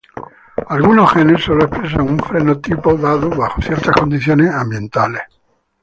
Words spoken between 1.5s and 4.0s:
expresan un fenotipo dado bajo ciertas